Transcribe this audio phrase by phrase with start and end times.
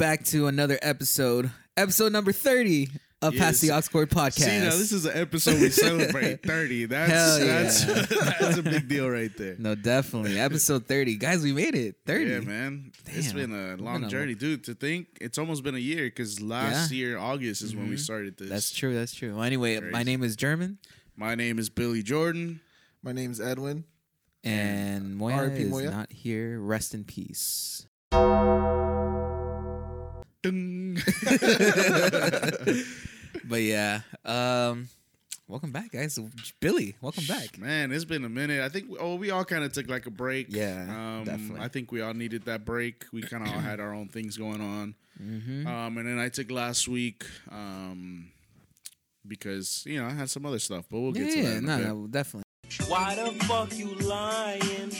[0.00, 2.88] And welcome back to another episode, episode number 30
[3.20, 3.42] of Yes.
[3.42, 4.44] Pass the Oxford podcast.
[4.44, 6.84] See, now this is an episode we celebrate 30.
[6.86, 7.62] That's Hell yeah.
[7.62, 7.84] that's
[8.40, 9.56] that's a big deal right there.
[9.58, 10.38] no, definitely.
[10.38, 11.16] Episode 30.
[11.16, 11.96] Guys, we made it.
[12.06, 12.24] 30.
[12.30, 12.92] Yeah, man.
[13.06, 14.64] It's been a long been a- journey, dude.
[14.64, 16.96] To think it's almost been a year because last Yeah.
[16.98, 18.00] year August is when we Mhm.
[18.00, 18.48] started this.
[18.50, 18.94] That's true.
[18.94, 19.34] That's true.
[19.34, 20.78] Well, anyway, my name is German,
[21.16, 22.60] My name is Billy Jordan.
[23.02, 23.84] My name is Edwin.
[24.44, 25.62] and Moya R.I.P.
[25.64, 25.90] is Moya.
[25.90, 26.60] not here.
[26.60, 27.86] Rest in peace.
[30.42, 30.98] Ding.
[33.44, 34.88] But yeah, um,
[35.46, 36.18] welcome back, guys.
[36.60, 37.58] Billy, welcome back.
[37.58, 38.62] Man, it's been a minute.
[38.62, 40.46] I think oh, we all kind of took like a break.
[40.50, 41.60] Yeah, um, definitely.
[41.60, 43.04] I think we all needed that break.
[43.12, 44.94] We kind of all had our own things going on.
[45.22, 45.66] Mm-hmm.
[45.66, 48.30] Um, and then I took last week um,
[49.26, 51.48] because you know I had some other stuff, but we'll Yeah, get to that.
[51.52, 51.86] yeah, in no, bit.
[51.86, 52.44] no, definitely.
[52.86, 54.90] Why the fuck you lying?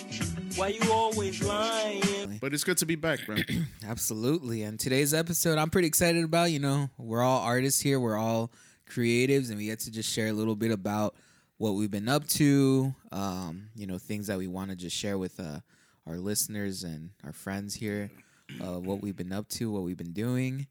[0.58, 2.38] Why you always lying?
[2.40, 3.36] But it's good to be back, bro.
[3.86, 4.64] Absolutely.
[4.64, 6.50] And today's episode, I'm pretty excited about.
[6.50, 8.50] You know, we're all artists here, we're all
[8.90, 11.14] creatives, and we get to just share a little bit about
[11.58, 15.16] what we've been up to, um, you know, things that we want to just share
[15.16, 15.60] with uh,
[16.08, 18.10] our listeners and our friends here,
[18.60, 20.66] uh, what we've been up to, what we've been doing.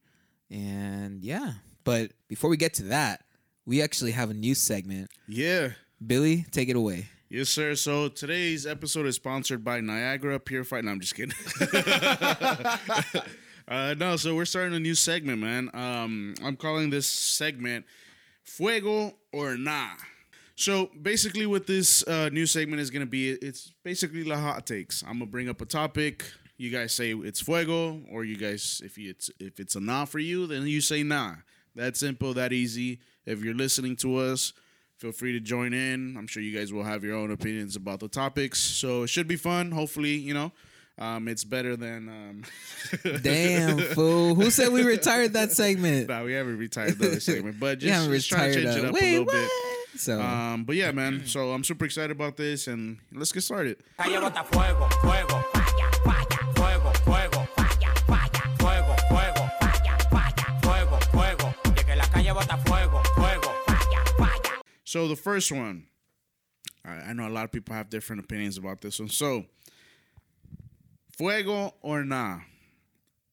[0.52, 1.54] And yeah,
[1.86, 3.24] but before we get to that,
[3.66, 5.10] we actually have a new segment.
[5.30, 5.70] yeah.
[6.06, 7.08] Billy, take it away.
[7.30, 7.76] Yes, sir.
[7.76, 10.86] So today's episode is sponsored by Niagara Purified.
[10.86, 11.36] No, I'm just kidding.
[13.68, 15.70] uh, no, so we're starting a new segment, man.
[15.74, 17.86] Um, I'm calling this segment
[18.46, 19.96] "Fuego or Nah."
[20.56, 25.04] So basically, what this uh, new segment is gonna be, it's basically the hot takes.
[25.04, 26.24] I'm gonna bring up a topic.
[26.56, 30.20] You guys say it's fuego, or you guys, if it's if it's a nah for
[30.20, 31.36] you, then you say nah.
[31.76, 33.02] That simple, that easy.
[33.26, 34.54] If you're listening to us,
[34.98, 36.16] feel free to join in.
[36.18, 39.28] I'm sure you guys will have your own opinions about the topics, so it should
[39.28, 39.72] be fun.
[39.72, 40.52] Hopefully, you know,
[41.00, 42.10] um, it's better than.
[42.10, 42.44] Um,
[43.22, 44.36] Damn, fool.
[44.36, 46.10] Who said we retired that segment?
[46.10, 48.74] Nah, we haven't retired the other segment, but You just, haven't just trying to retired
[48.74, 49.34] change it up wait, a little what?
[49.34, 49.52] bit.
[50.00, 51.26] So, Um, but yeah, man.
[51.26, 53.78] So I'm super excited about this, and let's get started.
[64.88, 65.84] So the first one,
[66.86, 69.10] I I know a lot of people have different opinions about this one.
[69.10, 69.44] So,
[71.18, 72.40] fuego or nah,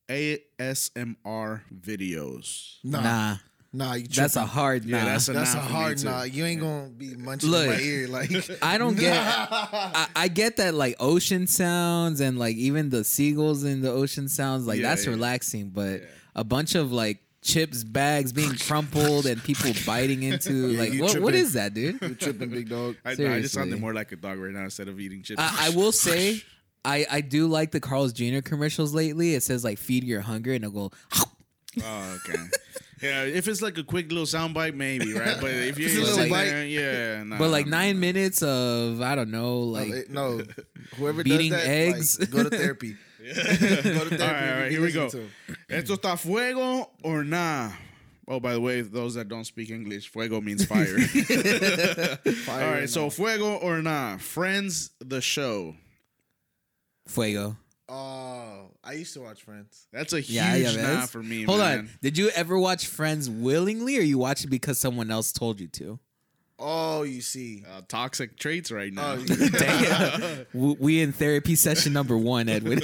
[0.08, 2.78] ASMR videos.
[2.82, 3.36] Nah, nah.
[3.72, 4.96] nah, you That's a hard nah.
[4.96, 6.22] Yeah, that's a That's nah a hard nah.
[6.24, 8.32] You ain't gonna be munching Look, in my ear like.
[8.62, 9.16] I don't get.
[9.16, 14.26] I, I get that like ocean sounds and like even the seagulls in the ocean
[14.26, 15.12] sounds like Yeah, that's yeah.
[15.12, 16.02] relaxing, but
[16.34, 21.02] a bunch of like chips bags being crumpled and people biting into Yeah, like you
[21.02, 21.40] what what tripping.
[21.40, 22.00] is that, dude?
[22.02, 22.96] You tripping, big dog.
[23.04, 23.48] I, I just Seriously.
[23.48, 25.40] sounded more like a dog right now instead of eating chips.
[25.40, 26.42] I, I will say.
[26.86, 28.40] I, I do like the Carl's Jr.
[28.42, 29.34] commercials lately.
[29.34, 30.96] It says like feed your hunger and it'll go
[31.82, 32.38] Oh, okay.
[33.02, 35.36] Yeah, if it's like a quick little soundbite, maybe, right?
[35.40, 36.62] But if you're Just a little like, bite.
[36.64, 38.00] yeah, nah, but like nah, nine nah.
[38.00, 40.44] minutes of I don't know like no, no,
[40.96, 42.20] whoever Beating does that, eggs.
[42.20, 42.96] like, go to therapy.
[43.26, 44.22] go to therapy.
[44.22, 45.10] All right, all right here we go.
[45.68, 45.82] Listen.
[45.82, 47.70] Esto está fuego or nah?
[48.26, 50.98] Oh, by the way, those that don't speak English, fuego means fire.
[50.98, 53.10] Fire all right, so all.
[53.10, 54.16] fuego or nah?
[54.16, 55.74] Friends, the show.
[57.06, 57.56] fuego.
[57.86, 59.86] Oh, I used to watch Friends.
[59.92, 61.42] That's a huge Yeah, yeah, nah That's- for me.
[61.44, 61.78] Hold man.
[61.80, 61.90] on.
[62.00, 65.68] Did you ever watch Friends willingly, or you watch it because someone else told you
[65.68, 65.98] to?
[66.58, 67.64] Oh, you see.
[67.68, 69.16] Uh, toxic traits right now.
[69.18, 70.46] Oh, Damn.
[70.52, 72.80] W- we in therapy session number one, Edwin.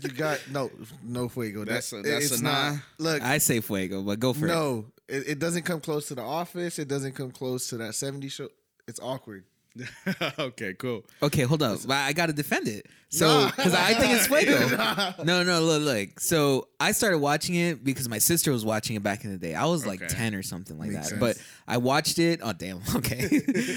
[0.00, 0.70] you got no,
[1.04, 1.64] no fuego.
[1.64, 2.72] That's That- a- that's it's a not.
[2.72, 2.78] nah.
[2.98, 4.48] Look, I say fuego, but go for it.
[4.48, 6.78] no, it, it doesn't come close to The Office.
[6.80, 8.48] It doesn't come close to that 70 show.
[8.88, 9.44] It's awkward.
[10.38, 11.04] okay, cool.
[11.22, 11.78] Okay, hold up.
[11.88, 12.86] I, I got to defend it.
[13.12, 15.14] So, because I think it's fuego.
[15.24, 16.18] No, no, look, look.
[16.18, 19.54] So I started watching it because my sister was watching it back in the day.
[19.54, 20.14] I was like Okay.
[20.14, 21.20] 10 or something like Makes that.
[21.20, 21.20] sense.
[21.20, 21.36] But
[21.68, 22.40] I watched it.
[22.42, 22.80] Oh, damn.
[22.96, 23.28] Okay.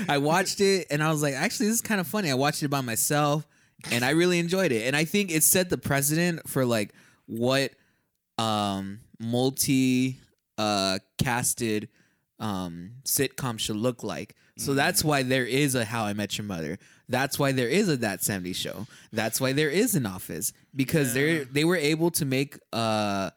[0.08, 2.32] I watched it and I was like, actually, this is kind of funny.
[2.32, 3.46] I watched it by myself
[3.92, 4.88] and I really enjoyed it.
[4.88, 6.94] And I think it set the precedent for like
[7.26, 7.74] what
[8.38, 10.18] um multi
[10.58, 11.90] uh casted
[12.40, 14.34] um sitcom should look like.
[14.58, 16.78] So that's why there is a How I Met Your Mother.
[17.10, 18.88] That's why there is a That 70s Show.
[19.12, 23.30] That's why there is an Office because they they were able to make uh,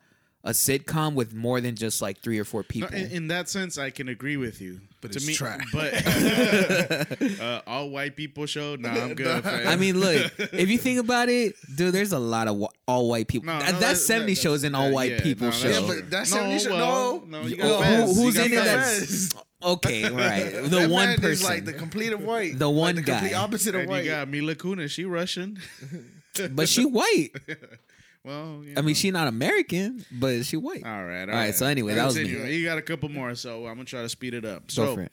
[0.45, 2.95] a sitcom with more than just like three or four No, people.
[2.97, 4.81] in, in that sense, I can agree with you.
[5.01, 5.61] But to it's me, trash.
[5.73, 5.93] but
[7.41, 8.75] uh, all white people show.
[8.77, 9.45] Nah, I'm good.
[9.47, 13.09] I mean, look, if you think about it, dude, there's a lot of wh- all
[13.09, 13.47] white people.
[13.47, 15.69] No, that, no, that that- 70 that- shows an all white yeah, people no, show.
[15.69, 16.01] that's Yeah, true.
[16.03, 17.41] but that's no, 70 show- well, no.
[17.43, 18.17] no, you got who- Fez.
[18.17, 19.35] who's You got in it that's- Fez.
[19.63, 20.51] Okay, right.
[20.63, 21.31] The That one man person.
[21.31, 22.59] is like the complete of white.
[22.59, 24.05] The Like one the complete opposite of And white.
[24.05, 24.91] you got Mila Kunis.
[24.91, 25.59] She Russian.
[26.53, 27.31] but she white.
[28.25, 28.83] Well, you I know.
[28.83, 30.85] mean, she not American, but she white?
[30.85, 31.23] All right.
[31.29, 32.57] All All right, so anyway, that was me.
[32.57, 34.71] You got a couple more, so I'm gonna try to speed it up.
[34.71, 35.09] So, for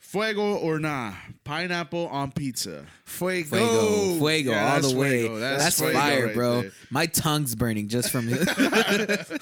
[0.00, 1.12] fuego or nah?
[1.44, 2.84] Pineapple on pizza.
[3.04, 3.56] Fuego.
[3.56, 5.28] Fuego, fuego, Yeah, all that's the way.
[5.28, 6.62] That's That's, fuego fire, right bro.
[6.62, 6.72] there.
[6.90, 8.46] My tongue's burning just from it.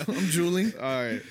[0.09, 0.73] I'm drooling.
[0.79, 1.23] All right.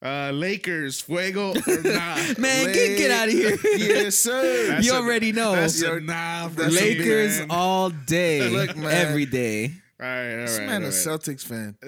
[0.00, 2.16] Uh, Lakers, fuego or nah?
[2.38, 3.58] Man, get, get out of here.
[3.76, 4.68] yes, sir.
[4.68, 5.52] That's you a- already know.
[5.56, 6.48] That's a nah.
[6.48, 7.46] That's Lakers man.
[7.50, 8.90] all day, Look, man.
[8.92, 9.72] every day.
[10.00, 10.46] All right, all right.
[10.46, 10.88] This all man a.
[10.88, 11.76] Celtics fan.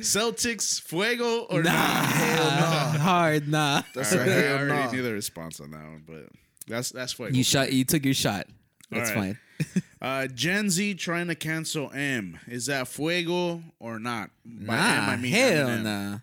[0.00, 2.98] Celtics, fuego or Nah, nah?
[2.98, 3.82] hard nah.
[3.94, 4.90] That's All a I hell already nah.
[4.92, 6.28] knew the response on that one, but
[6.66, 7.34] that's that's fuego.
[7.34, 7.72] You shot.
[7.72, 8.46] You took your shot.
[8.90, 9.36] That's All right.
[9.36, 9.82] fine.
[10.02, 12.38] Uh, Gen Z trying to cancel Em.
[12.48, 14.30] Is that fuego or not?
[14.44, 15.82] By Nah, I mean hell Eminem.
[15.82, 16.18] nah.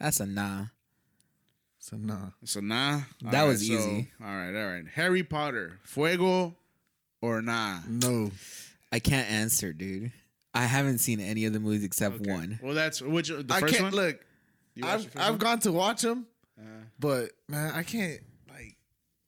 [0.00, 0.66] That's a nah.
[1.78, 2.30] So nah.
[2.44, 3.00] So nah.
[3.22, 4.10] That All was so- easy.
[4.20, 4.84] all right, all right.
[4.94, 6.54] Harry Potter, fuego
[7.20, 7.80] or nah?
[7.88, 8.30] No.
[8.92, 10.12] I can't answer, dude.
[10.54, 12.30] I haven't seen any of the movies except Okay.
[12.30, 12.58] one.
[12.62, 13.92] Well, that's which the I first can't one.
[13.94, 14.20] look.
[14.74, 15.38] You watched I've first I've one?
[15.38, 16.26] gone to watch them,
[16.58, 16.62] Uh,
[16.98, 18.76] but man, I can't like.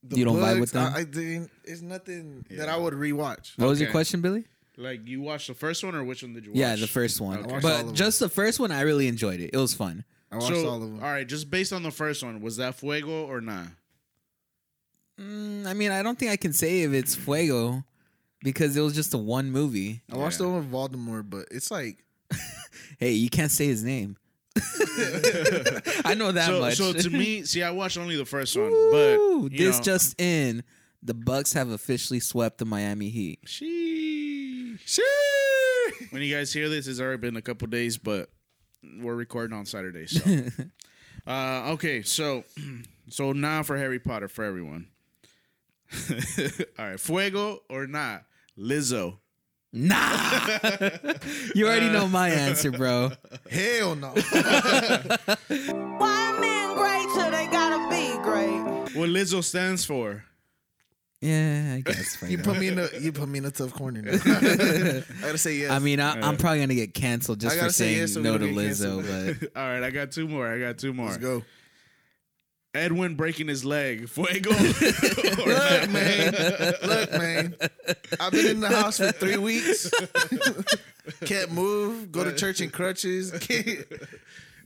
[0.03, 0.93] The You don't vibe with books, them?
[0.95, 1.51] I, I didn't.
[1.65, 3.53] It's nothing that I would rewatch.
[3.59, 3.93] What was your Okay.
[3.93, 4.45] question, Billy?
[4.77, 6.59] like you watched the first one, or which one did you watch?
[6.59, 7.41] Yeah, the first one.
[7.41, 7.53] Okay.
[7.53, 7.95] watched all of But them.
[7.95, 9.51] just the first one, I really enjoyed it.
[9.53, 10.05] It was fun.
[10.33, 11.03] I watched So, all of them.
[11.03, 13.67] all right, just based on the first one, was that fuego or nah?
[15.21, 17.85] Mm, I mean, I don't think I can say if it's Fuego
[18.43, 20.01] because it was just a one movie.
[20.11, 20.47] I watched Yeah.
[20.47, 22.05] the one with Voldemort, but it's like
[22.99, 24.17] Hey, you can't say his name.
[26.05, 26.75] I know that so, much.
[26.77, 29.83] so to me, see, I watched only the first one, Woo, but you this know,
[29.85, 30.63] just in:
[31.03, 33.41] the Bucks have officially swept the Miami Heat.
[33.47, 34.99] Sheesh.
[36.11, 38.31] When you guys hear this, it's already been a couple days, but
[38.83, 40.07] we're recording on Saturday.
[40.07, 40.45] So,
[41.27, 42.45] uh, okay, so
[43.09, 44.89] so now for Harry Potter for everyone.
[46.79, 48.25] All right, Fuego or not?
[48.59, 49.19] Lizzo.
[49.73, 49.97] Nah,
[51.55, 53.13] you already know my answer, bro.
[53.49, 54.09] hell no.
[54.09, 58.97] Why men great till they gotta be great?
[58.99, 60.25] What Lizzo stands for?
[61.23, 62.17] Yeah, I guess.
[62.23, 62.43] you Fuego.
[62.45, 64.01] put me in a you put me in a tough corner.
[64.03, 64.13] Now.
[64.25, 65.71] I gotta say yes.
[65.71, 68.39] I mean, I, I'm probably gonna get canceled just for say saying yes so no
[68.39, 69.37] to don't Lizzo, canceled.
[69.53, 70.49] but All right, I got two more.
[70.49, 71.07] I got two more.
[71.07, 71.43] let's go.
[72.73, 74.09] Edwin breaking his leg.
[74.09, 74.51] Fuego.
[74.51, 76.33] Look, man.
[76.85, 77.57] Look, man.
[78.21, 79.91] I've been in the house for three weeks.
[81.25, 82.13] Can't move.
[82.13, 83.33] Go to church in crutches.
[83.33, 83.41] Got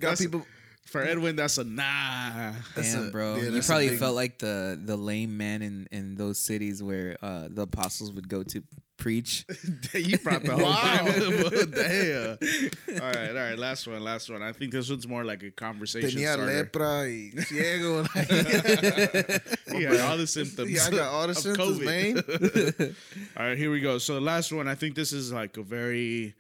[0.01, 0.47] That's- people.
[0.87, 2.53] For Edwin, that's a nah.
[2.77, 5.89] That's Damn, a- bro, yeah, you probably big- felt like the the lame man in
[5.91, 8.63] in those cities where uh, the apostles would go to
[8.97, 9.45] preach.
[9.95, 11.05] you brought the whole Wow.
[11.05, 11.67] Bible.
[11.73, 13.03] Damn.
[13.03, 13.59] All right, all right.
[13.59, 14.41] Last one, last one.
[14.43, 16.65] I think this one's more like a conversation Tenía starter.
[16.65, 18.05] lepra y ciego.
[19.77, 20.71] He had all the symptoms.
[20.71, 22.79] Yeah, I got all the symptoms, COVID.
[22.79, 22.97] man.
[23.37, 23.99] All right, here we go.
[23.99, 26.35] So the last one, I think this is like a very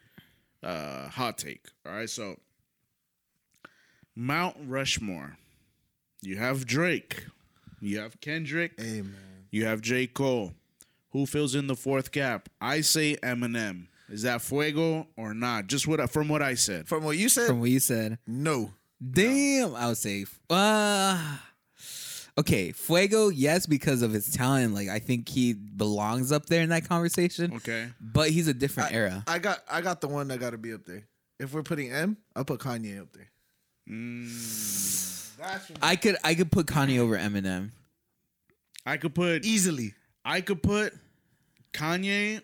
[0.62, 1.64] uh, hot take.
[1.86, 2.36] All right, so
[4.16, 5.36] Mount Rushmore.
[6.22, 7.26] You have Drake.
[7.80, 8.72] You have Kendrick.
[8.78, 9.14] Hey, man.
[9.50, 10.06] You have J.
[10.06, 10.52] Cole.
[11.10, 12.48] Who fills in the fourth gap?
[12.60, 13.86] I say Eminem.
[14.08, 15.66] Is that fuego or not?
[15.66, 16.88] Just what from what I said.
[16.88, 18.70] From what you said, From what you said, no.
[19.12, 21.36] damn, I would say, uh,
[22.38, 24.74] okay, Fuego, yes, because of his talent.
[24.74, 27.54] Like, I think he belongs up there in that conversation.
[27.56, 27.88] Okay.
[28.00, 29.24] But he's a different I, era.
[29.26, 31.04] I got I got the one that got to be up there.
[31.38, 33.28] If we're putting Em, I'll put Kanye up there.
[33.90, 37.70] Mm, That's I could I could put Kanye over Eminem.
[38.86, 39.94] I could put easily.
[40.24, 40.94] I could put
[41.72, 42.40] Kanye.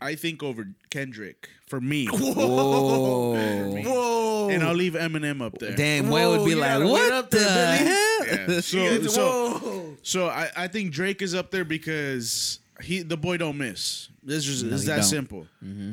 [0.00, 3.34] I think over Kendrick for me, Whoa.
[3.84, 4.48] Whoa.
[4.50, 5.76] and I'll leave Eminem up there.
[5.76, 7.98] Damn, Way would be you like, what up the there, hell?
[8.26, 8.60] Yeah.
[8.62, 13.56] So, so, so I, I think Drake is up there because he the boy don't
[13.58, 14.08] miss.
[14.22, 15.04] This is No, it's that don't.
[15.04, 15.46] simple.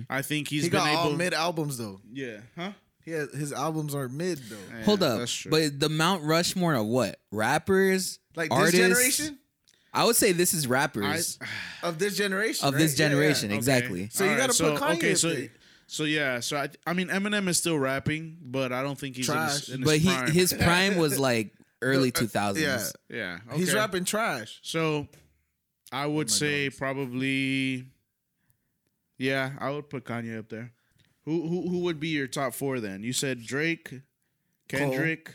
[0.10, 1.18] I think he's He been got all able.
[1.18, 2.00] mid albums though.
[2.12, 2.72] yeah, huh?
[3.06, 4.56] He has, his albums are mid though.
[4.78, 5.20] Yeah, Hold up.
[5.20, 5.52] That's true.
[5.52, 7.20] But the Mount Rushmore of what?
[7.32, 8.20] Rappers?
[8.36, 8.78] Like artists?
[8.78, 8.88] this
[9.18, 9.40] generation
[9.94, 11.40] I would say this is I, rappers
[11.82, 12.68] of this generation.
[12.68, 12.80] of right?
[12.80, 13.10] this Yeah, yeah.
[13.10, 13.50] generation.
[13.50, 13.58] Okay.
[13.58, 14.10] Exactly.
[14.12, 15.36] So you gotta so, put Kanye Okay, so
[15.88, 19.30] so yeah, so I I mean Eminem is still rapping, but I don't think he's
[19.30, 20.32] in his, in his But he prime.
[20.32, 22.60] his prime was like early Uh, 2000s.
[23.10, 24.60] Yeah, yeah, he's rapping trash.
[24.62, 25.08] So
[25.92, 26.78] I would my say dogs.
[26.78, 27.86] probably
[29.18, 30.72] yeah, I would put Kanye up there.
[31.30, 33.04] Who who who would be your top four then?
[33.04, 34.02] You said Drake,
[34.68, 35.32] Kendrick,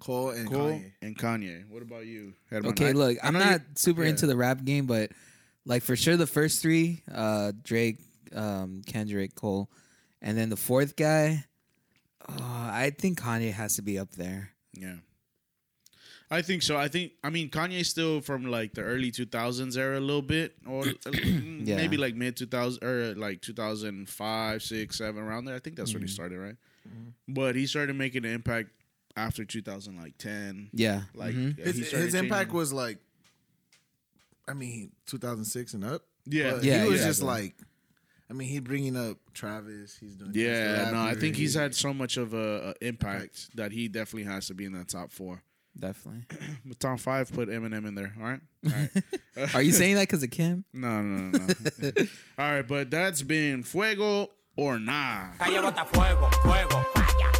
[0.00, 0.92] Cole and Cole, Kanye.
[1.02, 1.68] and Kanye.
[1.68, 2.32] What about you?
[2.48, 2.70] Herman?
[2.70, 4.08] Okay, look, I I'm not you- super yeah.
[4.08, 5.10] into the rap game, but
[5.66, 7.98] like for sure the first three, uh, Drake,
[8.34, 9.68] um, Kendrick, Cole,
[10.22, 11.44] and then the fourth guy,
[12.26, 14.48] uh, I think Kanye has to be up there.
[14.72, 14.96] Yeah.
[16.34, 16.76] I think so.
[16.76, 20.54] I think I mean Kanye's still from like the early 2000s era a little bit,
[20.66, 25.54] or mm, maybe like mid 2000 or like 2005, six, seven around there.
[25.54, 26.14] I think that's when he mm-hmm.
[26.14, 26.56] started, right?
[26.88, 27.34] Mm-hmm.
[27.34, 28.70] But he started making an impact
[29.16, 30.70] after 2000, like 10.
[30.72, 31.02] Yeah.
[31.14, 31.56] Like Mhm.
[31.56, 32.98] yeah, His, his impact was like,
[34.48, 36.02] I mean, 2006 and up.
[36.26, 36.54] Yeah.
[36.54, 37.42] But Yeah, he was just exactly.
[37.44, 37.54] like,
[38.28, 39.96] I mean, he's bringing up Travis.
[40.00, 40.32] He's doing.
[40.34, 44.24] Yeah, no, I think he's had so much of a, a impact that he definitely
[44.24, 45.42] has to be in that top four.
[45.78, 46.22] Definitely.
[46.64, 48.12] But top five, put Eminem in there.
[48.18, 48.40] All right.
[48.66, 48.72] All
[49.36, 49.54] right.
[49.54, 50.64] Are you saying that because of Kim?
[50.72, 51.46] No, no, no,
[51.80, 51.90] no.
[52.38, 55.32] All right, but that's been fuego or nah.
[55.42, 56.86] Fuego, fuego, falla,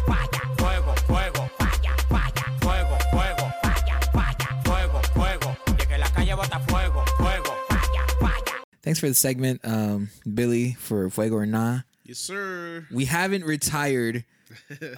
[0.05, 5.57] falla, fuego, fuego, falla, falla, fuego, fuego, falla, falla, fuego, fuego.
[5.79, 8.63] Y que la calle bota fuego, fuego, falla, falla.
[8.83, 11.79] Thanks for the segment, um, Billy, for Fuego or Nah.
[12.03, 12.85] Yes, sir.
[12.91, 14.25] We haven't retired.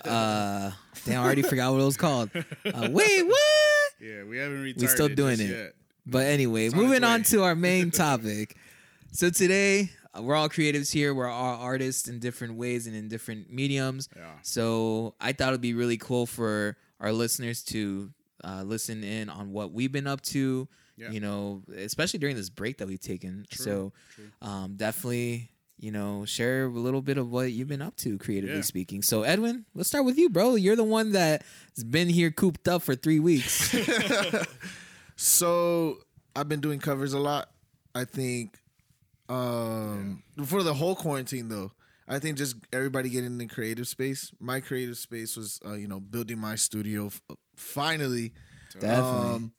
[0.05, 0.71] Uh,
[1.05, 2.29] damn, I already forgot what it was called.
[2.35, 3.37] Uh, wait, what?
[3.99, 4.81] Yeah, we haven't retired.
[4.81, 5.49] We still doing it.
[5.49, 5.73] Yet.
[6.05, 8.55] But anyway, moving on to our main topic.
[9.11, 11.15] so today, uh, we're all creatives here.
[11.15, 14.07] We're all artists in different ways and in different mediums.
[14.15, 14.33] Yeah.
[14.43, 18.11] So I thought it'd be really cool for our listeners to
[18.43, 20.67] uh, listen in on what we've been up to.
[20.95, 21.09] Yeah.
[21.09, 23.45] You know, especially during this break that we've taken.
[23.51, 23.93] so
[24.43, 25.49] Um, definitely,
[25.79, 28.61] you know, share a little bit of what you've been up to, creatively Yeah.
[28.61, 29.01] speaking.
[29.03, 30.55] So Edwin, let's start with you, bro.
[30.55, 31.43] You're the one that's
[31.87, 33.73] been here cooped up for three weeks.
[35.15, 35.97] So
[36.35, 37.49] I've been doing covers a lot.
[37.95, 38.59] I think
[39.29, 41.71] um for the whole quarantine though.
[42.07, 44.31] I think just everybody getting in the creative space.
[44.39, 47.21] My creative space was uh, you know building my studio f-
[47.55, 48.33] finally.
[48.79, 49.35] Definitely.
[49.35, 49.51] Um,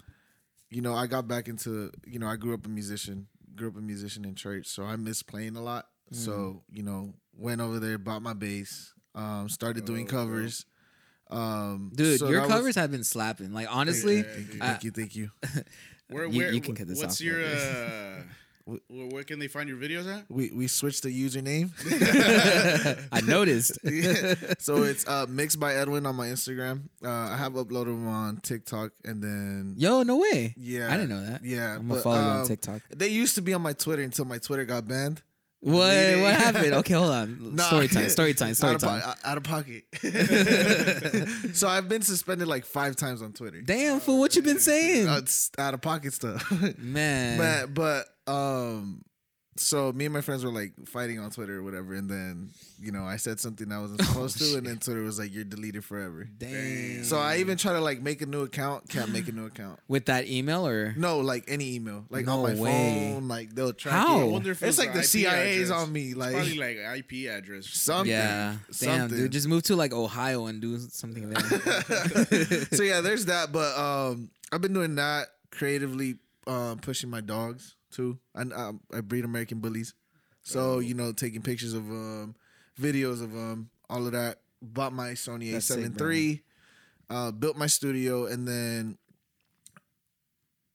[0.71, 3.77] you know, I got back into you know I grew up a musician, grew up
[3.77, 5.87] a musician in church, so I miss playing a lot.
[6.13, 6.17] Mm.
[6.17, 10.67] So you know, went over there, bought my bass, um, started doing Oh, covers.
[11.31, 13.53] Um, Dude, so your that was- covers have been slapping.
[13.53, 15.31] Like honestly, Thank you, thank you, thank you.
[16.11, 18.23] Where, You- where, you can cut this What's off, your, uh,
[18.65, 20.25] where, where can they find your videos at?
[20.31, 21.69] We we switched the username.
[23.13, 23.79] I noticed.
[23.85, 24.35] Yeah.
[24.59, 26.85] So it's uh, mixed by Edwin on my Instagram.
[27.05, 30.55] Uh, I have uploaded them on TikTok, and then Yo, no way.
[30.57, 31.45] yeah, I didn't know that.
[31.45, 32.81] Yeah, I'm gonna but, follow you on um, TikTok.
[32.97, 35.21] They used to be on my Twitter until my Twitter got banned.
[35.61, 36.75] What what happened?
[36.75, 37.39] Okay, hold on.
[37.59, 37.65] Nah.
[37.65, 38.09] Story time.
[38.09, 38.55] Story time.
[38.55, 39.01] Story out, of, time.
[39.01, 39.85] po- out of pocket.
[41.57, 43.61] so I've been suspended like five times on Twitter.
[43.63, 45.09] Damn, fool, what you been saying?
[45.09, 46.49] Uh, it's out of pocket stuff.
[46.79, 47.39] Man.
[47.75, 49.03] but but um
[49.59, 52.51] so me and my friends were like fighting on Twitter or whatever, and then
[52.81, 55.45] you know I said something I wasn't supposed to, and then Twitter was like, "You're
[55.45, 57.05] deleted forever." Damn.
[57.05, 59.79] So I even try to like make a new account, can't make a new account.
[59.89, 63.13] With that email or No, like any email, like No on my way.
[63.15, 64.19] phone, like they'll track How?
[64.19, 64.23] it.
[64.23, 65.83] I wonder if it's it's like the the IP CIA's address.
[65.87, 67.67] on me, It's like probably like IP address.
[67.73, 68.11] something.
[68.11, 68.57] Yeah.
[68.79, 69.19] Damn, something.
[69.19, 69.33] dude.
[69.33, 71.41] Just move to like Ohio and do something there.
[72.73, 73.53] so yeah, there's that.
[73.53, 78.19] But um, I've been doing that creatively, um, pushing my dogs too.
[78.35, 79.95] And um, I breed American bullies,
[80.43, 80.79] so Oh.
[80.81, 82.35] you know, taking pictures of um,
[82.81, 84.41] videos of um, all of that.
[84.61, 86.43] Bought my Sony A7 III,
[87.11, 88.99] uh, built my studio, and then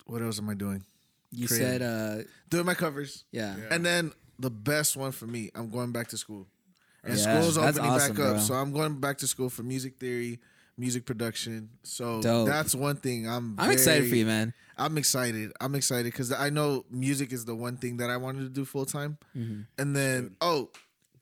[0.05, 0.84] what else am I doing?
[1.32, 1.67] You Creative.
[1.67, 3.55] said uh Doing my covers, yeah.
[3.72, 6.48] and then the best one for me, I'm going back to school.
[7.03, 8.39] And Yeah, school's opening awesome, back up, bro.
[8.39, 10.39] so I'm going back to school for music theory,
[10.77, 11.69] music production.
[11.83, 12.47] So Dope.
[12.47, 13.55] that's one thing I'm.
[13.59, 14.53] I'm excited for you, man.
[14.77, 15.51] I'm excited.
[15.61, 18.65] I'm excited because I know music is the one thing that I wanted to do
[18.65, 20.69] full time, and then oh,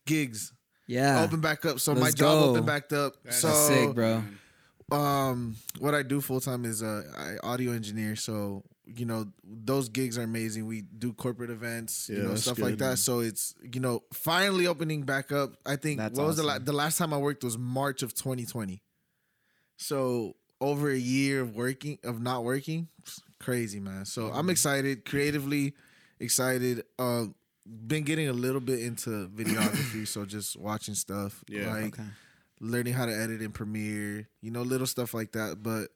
[0.06, 0.54] gigs
[0.90, 0.94] Mm-hmm.
[0.98, 1.24] Yeah.
[1.24, 1.80] open back up.
[1.80, 2.50] So my Let's job go.
[2.50, 3.14] opened back up.
[3.24, 4.24] That's so sick, bro.
[4.92, 8.16] um, what I do full time is uh, I audio engineer.
[8.18, 10.66] So you know those gigs are amazing.
[10.68, 12.86] We do corporate events, Yeah, you know that's stuff like that.
[12.86, 12.98] man.
[12.98, 15.52] So it's you know finally opening back up.
[15.66, 18.14] I think That's what was the la- the last time I worked was March of
[18.14, 18.82] 2020.
[19.82, 22.88] So over a year of working of not working,
[23.40, 24.06] crazy man.
[24.06, 24.38] So Mm-hmm.
[24.38, 25.74] I'm excited, creatively
[26.20, 26.84] excited.
[27.00, 27.26] Uh,
[27.66, 31.44] been getting a little bit into videography, so just watching stuff.
[31.48, 31.72] Yeah.
[31.74, 32.04] like Okay.
[32.60, 35.64] learning how to edit in Premiere, you know, little stuff like that.
[35.64, 35.88] But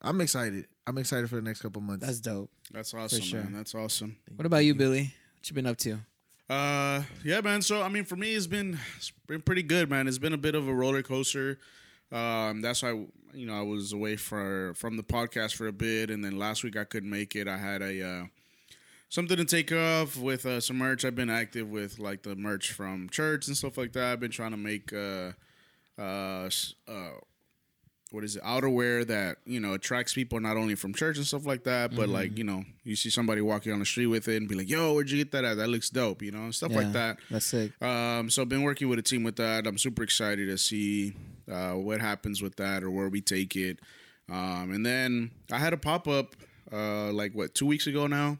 [0.00, 0.66] I'm excited.
[0.86, 2.06] I'm excited for the next couple months.
[2.06, 2.50] That's dope.
[2.72, 3.42] That's awesome, sure.
[3.42, 3.52] man.
[3.52, 4.16] That's awesome.
[4.36, 5.12] What about you, Billy?
[5.38, 5.98] What you been up to?
[6.48, 7.62] Uh, yeah, man.
[7.62, 10.06] So I mean, for me, it's been it's been pretty good, man.
[10.06, 11.58] It's been a bit of a roller coaster.
[12.12, 12.90] Um, that's why
[13.32, 16.62] you know I was away for from the podcast for a bit, and then last
[16.62, 17.48] week I couldn't make it.
[17.48, 18.24] I had a uh,
[19.08, 21.04] something to take off with uh, some merch.
[21.04, 24.12] I've been active with like the merch from church and stuff like that.
[24.12, 25.32] I've been trying to make uh,
[25.98, 26.50] uh,
[26.88, 27.10] uh,
[28.12, 31.46] what is it outerwear that you know attracts people not only from church and stuff
[31.46, 34.36] like that, but like you know you see somebody walking on the street with it
[34.36, 35.56] and be like, "Yo, where'd you get that at?
[35.56, 37.18] That looks dope," you know, stuff Yeah, like that.
[37.30, 37.72] That's sick.
[37.82, 39.66] Um, so I've been working with a team with that.
[39.66, 41.14] I'm super excited to see
[41.50, 43.78] uh, what happens with that or where we take it.
[44.30, 46.36] Um, and then I had a pop up
[46.72, 48.38] uh, like what two weeks ago now.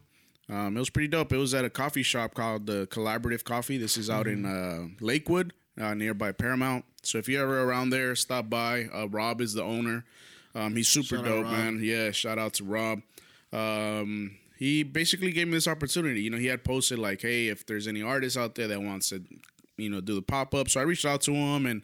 [0.49, 1.33] Um, it was pretty dope.
[1.33, 3.79] It was at a coffee shop called the Collaborative Coffee.
[3.79, 6.85] This is out in uh, Lakewood, uh, nearby Paramount.
[7.03, 8.85] So if you're ever around there, stop by.
[8.85, 10.05] Uh, Rob is the owner.
[10.55, 11.81] Um, he's super Shout dope, man.
[11.83, 13.01] Yeah, shout out to Rob.
[13.53, 16.23] Um, he basically gave me this opportunity.
[16.23, 19.09] You know, he had posted like, "Hey, if there's any artists out there that wants
[19.11, 19.23] to,
[19.77, 21.83] you know, do the pop up," so I reached out to him, and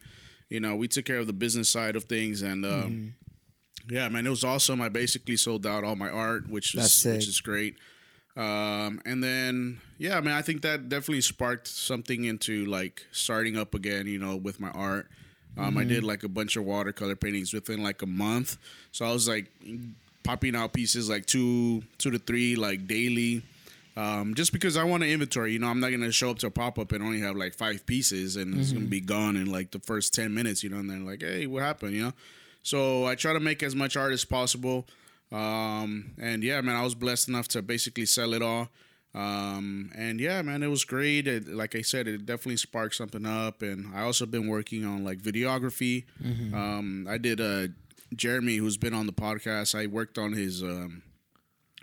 [0.49, 3.95] you know, we took care of the business side of things, and um, Mm-hmm.
[3.95, 4.81] yeah, man, it was awesome.
[4.81, 6.83] I basically sold out all my art, which is
[7.17, 7.77] which is great.
[8.39, 13.57] Um, and then yeah, I mean, I think that definitely sparked something into like starting
[13.59, 15.09] up again, you know, with my art.
[15.57, 15.89] Um, I Mm-hmm.
[15.89, 18.57] did like a bunch of watercolor paintings within like a month,
[18.93, 19.51] so I was like
[20.23, 23.43] popping out pieces like two, two to three, like daily.
[23.97, 26.47] Um, just because I want to inventory, you know, I'm not gonna show up to
[26.47, 29.51] a pop up and only have like five pieces, and it's gonna be gone in
[29.51, 30.77] like the first ten minutes, you know.
[30.79, 32.13] And then like, hey, what happened, you know?
[32.63, 34.87] So I try to make as much art as possible.
[35.31, 38.69] Um, and yeah, man, I was blessed enough to basically sell it all.
[39.15, 41.27] Um, and yeah, man, it was great.
[41.27, 43.63] It, like I said, it definitely sparked something up.
[43.63, 46.05] And I also been working on like videography.
[46.55, 47.69] Um, I did uh,
[48.15, 49.75] Jeremy, who's been on the podcast.
[49.79, 51.03] I worked on his um,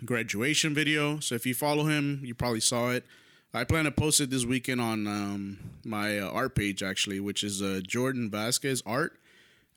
[0.04, 1.20] graduation video.
[1.20, 3.04] So if you follow him, you probably saw it.
[3.54, 7.42] I plan to post it this weekend on um, my uh, art page actually, which
[7.42, 9.18] is uh, Jordan Vasquez Art.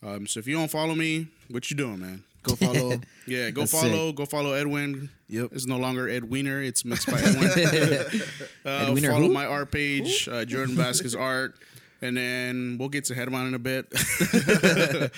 [0.04, 2.24] Um, so if you don't follow me, what you doing, man?
[2.43, 3.00] Go follow.
[3.27, 4.12] Yeah, go That's follow.
[4.12, 5.10] Go follow Edwin.
[5.27, 5.50] Yep.
[5.53, 6.62] It's no longer Ed Wiener.
[6.62, 7.50] It's mixed by Edwin.
[8.65, 9.34] uh, Ed Wiener follow who?
[9.34, 11.55] my art page, uh, Jordan Vasquez Art,
[12.01, 13.88] and then we'll get to Headmon in a bit.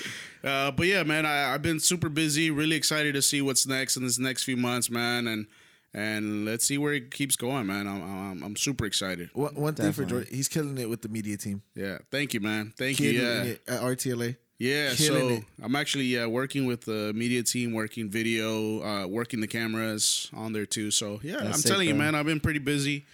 [0.44, 2.52] uh, but yeah, man, I, I've been super busy.
[2.52, 5.48] Really excited to see what's next in this next few months, man, and
[5.94, 7.88] and let's see where it keeps going, man.
[7.88, 9.30] I'm I'm, I'm super excited.
[9.34, 11.62] One, one thing for Jordan, he's killing it with the media team.
[11.76, 12.74] Yeah, thank you, man.
[12.78, 13.22] Thank Killing you.
[13.22, 13.44] Yeah.
[13.44, 14.36] it at RTLA.
[14.62, 15.44] Yeah, Killing so it.
[15.64, 20.54] I'm actually yeah working with the media team, working video, uh, working the cameras on
[20.54, 20.92] there too.
[20.92, 23.06] So yeah, That's I'm sick, telling you, man, I've been pretty busy.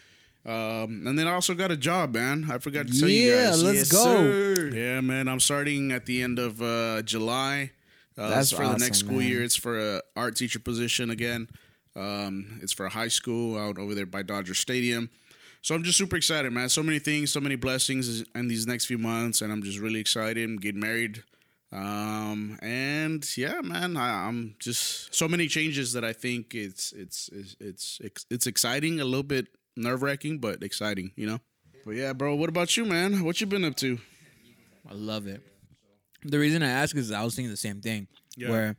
[0.45, 2.47] Um, and then I also got a job, man.
[2.51, 3.61] I forgot to tell you guys.
[3.61, 4.03] Yeah, let's Yes, go.
[4.03, 4.71] sir.
[4.73, 7.71] Yeah, man, I'm starting at the end of uh, July.
[8.17, 9.27] Uh, That's it's for the next school man.
[9.27, 9.43] year.
[9.43, 11.47] It's for a art teacher position again.
[11.95, 15.09] Um, it's for a high school out over there by Dodger Stadium.
[15.61, 16.69] So I'm just super excited, man.
[16.69, 19.99] So many things, so many blessings in these next few months, and I'm just really
[19.99, 20.43] excited.
[20.43, 21.23] I'm getting married,
[21.71, 27.29] um, and yeah, man, I, I'm just so many changes that I think it's it's
[27.33, 31.39] it's it's it's, exciting, a little bit nerve wracking, but exciting, you know.
[31.85, 33.23] But yeah, bro, what about you, man?
[33.23, 33.97] What you been up to?
[34.89, 35.41] I love it.
[36.23, 38.07] The reason I ask is I was thinking the same thing.
[38.35, 38.49] Yeah.
[38.49, 38.75] Where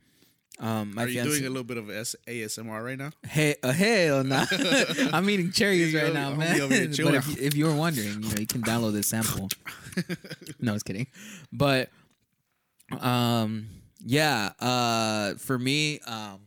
[0.61, 3.11] um, my Are you fiance, doing a little bit of S- ASMR right now?
[3.27, 4.45] Hey, uh, hell no!
[5.13, 6.59] I'm eating cherries right now, man.
[6.69, 6.99] but if,
[7.29, 9.49] you- if you were wondering, you know, you can download this sample.
[10.61, 11.07] no, I was kidding.
[11.53, 11.91] But
[13.01, 13.69] um,
[14.05, 14.53] yeah.
[14.61, 16.41] Uh, for me, um,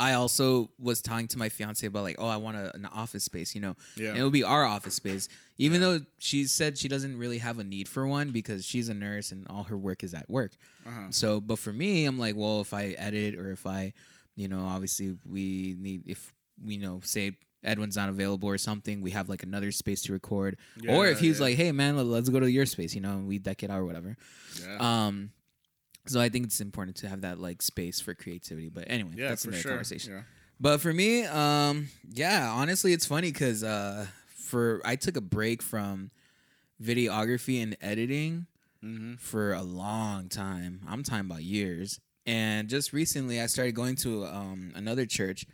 [0.00, 3.24] I also was talking to my fiance about like, oh, I want a, an office
[3.24, 3.76] space, you know.
[3.96, 4.10] Yeah.
[4.10, 7.58] And it would be our office space, even though she said she doesn't really have
[7.58, 10.52] a need for one because she's a nurse and all her work is at work.
[10.86, 11.08] Uh-huh.
[11.10, 13.92] So, but for me, I'm like, well, if I edit or if I,
[14.36, 16.32] you know, obviously we need if
[16.64, 20.56] we know say Edwin's not available or something, we have like another space to record.
[20.88, 21.44] or if he's yeah.
[21.44, 23.70] like, hey man, let- let's go to your space, you know, and we deck it
[23.70, 24.16] out or whatever.
[24.62, 24.76] Yeah.
[24.78, 25.32] Um,
[26.06, 28.68] so I think it's important to have that like space for creativity.
[28.68, 29.70] But anyway, yeah, that's for another sure.
[29.72, 30.12] conversation.
[30.14, 30.22] Yeah.
[30.58, 35.62] But for me, um, yeah, honestly, it's funny because uh, for I took a break
[35.62, 36.10] from
[36.82, 38.46] videography and editing
[38.82, 39.16] Mm-hmm.
[39.16, 40.80] for a long time.
[40.88, 42.00] I'm talking about years.
[42.24, 45.44] And just recently, I started going to um, another church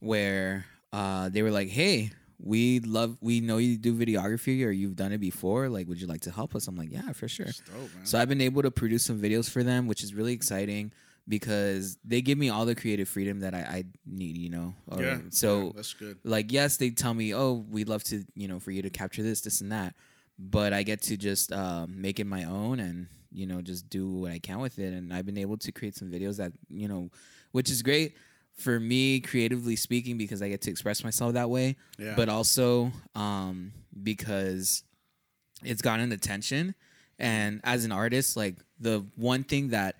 [0.00, 4.96] where uh, they were like, "Hey, we love, we know you do videography or you've
[4.96, 5.68] done it before.
[5.68, 7.90] Like, would you like to help us?" I'm like, "Yeah, for sure." Dope.
[8.04, 10.92] So I've been able to produce some videos for them, which is really exciting
[11.26, 14.74] because they give me all the creative freedom that I, I need, you know.
[14.86, 15.18] Or- yeah.
[15.30, 16.18] So yeah, that's good.
[16.24, 19.22] like yes, they tell me, oh, we'd love to, you know, for you to capture
[19.22, 19.94] this, this, and that,
[20.38, 24.08] but I get to just um, make it my own and you know just do
[24.10, 26.88] what I can with it, and I've been able to create some videos that you
[26.88, 27.10] know,
[27.52, 28.14] which is great
[28.58, 32.14] for me creatively speaking because I get to express myself that way, Yeah.
[32.16, 34.82] but also um, because
[35.64, 36.74] it's gotten attention,
[37.18, 39.96] and as an artist, like the one thing that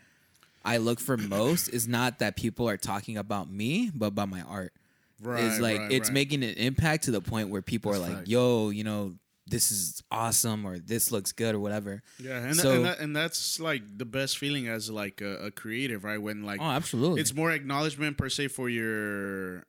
[0.64, 4.42] I look for most is not that people are talking about me, but about my
[4.42, 4.72] art
[5.20, 5.44] Right.
[5.44, 6.14] is like right, it's right.
[6.14, 8.30] making an impact to the point where people That's are like, facts.
[8.30, 9.14] "Yo, you know,
[9.48, 12.02] this is awesome," or "This looks good," or whatever.
[12.18, 15.50] Yeah, and, So- and, that, and that's like the best feeling as like a, a
[15.50, 16.20] creative, right?
[16.20, 17.20] When like Oh, absolutely.
[17.20, 19.64] it's more acknowledgement per se for your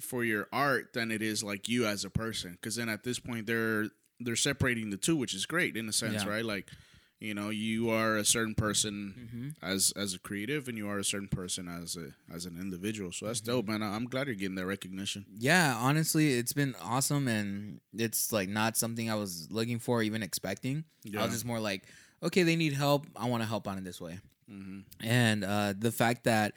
[0.00, 2.52] for your art than it is like you as a person.
[2.52, 3.86] Because then at this point they're
[4.20, 6.28] they're separating the two, which is great in a sense, Yeah.
[6.30, 6.44] right?
[6.44, 6.68] Like
[7.24, 9.48] You know, you are a certain person Mm-hmm.
[9.72, 13.12] as as a creative, and you are a certain person as a as an individual.
[13.12, 13.30] So Mm-hmm.
[13.30, 13.82] that's dope, man.
[13.82, 15.24] I'm glad you're getting that recognition.
[15.38, 20.02] Yeah, honestly, it's been awesome, and it's like not something I was looking for, or
[20.02, 20.84] even expecting.
[21.16, 21.84] I was just more like,
[22.22, 23.06] okay, they need help.
[23.16, 24.18] I want to help out in this way.
[24.50, 24.80] Mm-hmm.
[25.06, 26.52] And uh, the fact that,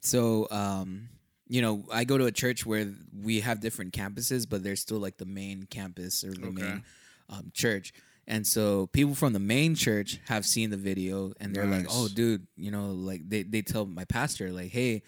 [0.00, 1.08] so, um,
[1.48, 2.86] you know, I go to a church where
[3.18, 6.62] we have different campuses, but there's still like the main campus or the Okay.
[6.62, 6.84] main
[7.28, 7.92] um, church.
[8.26, 12.08] And so people from the main church have seen the video and they're like, "Oh,
[12.08, 15.02] dude, you know, like they, they tell my pastor like, "Hey,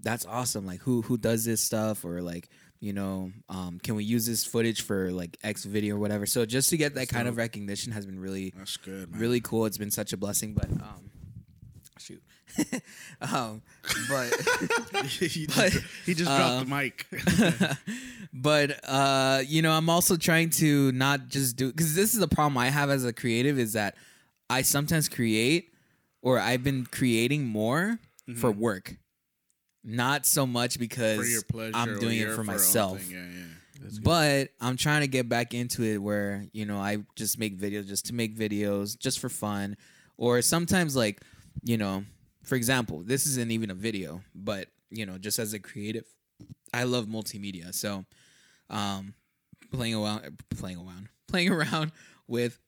[0.00, 0.66] that's awesome.
[0.66, 2.48] Like who who does this stuff or like,
[2.80, 6.44] you know, um, can we use this footage for like X video or whatever?" So
[6.44, 9.20] just to get that kind of recognition has been really That's good, man.
[9.20, 9.66] really cool.
[9.66, 11.10] It's been such a blessing, but um,
[13.20, 13.62] um,
[14.08, 14.30] but
[15.06, 17.06] he But, just, he just dropped the mic.
[18.32, 22.28] but uh, you know, I'm also trying to not just do because this is a
[22.28, 23.96] problem I have as a creative is that
[24.50, 25.72] I sometimes create
[26.22, 27.98] or I've been creating more
[28.36, 28.96] for work,
[29.84, 31.20] not so much because Mm-hmm.
[31.20, 33.00] for your pleasure, I'm doing it your- for myself.
[33.10, 33.42] Yeah, yeah.
[34.02, 37.86] But I'm trying to get back into it where, you know, I just make videos
[37.86, 39.76] just to make videos, just for fun.
[40.16, 41.20] Or sometimes, like,
[41.62, 42.04] you know,
[42.46, 46.04] for example, this isn't even a video, but, you know, just as a creative,
[46.72, 47.74] I love multimedia.
[47.74, 48.04] So,
[48.70, 49.12] um,
[49.72, 51.92] playing around, playing around, playing around
[52.26, 52.58] with